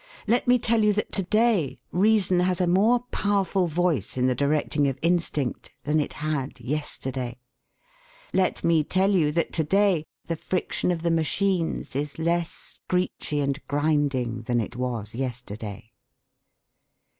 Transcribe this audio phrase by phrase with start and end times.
[0.25, 4.33] Let me tell you that to day reason has a more powerful voice in the
[4.33, 7.37] directing of instinct than it had yesterday.
[8.33, 12.49] Let me tell you that to day the friction of the machines is less
[12.89, 15.91] screechy and grinding than it was yesterday.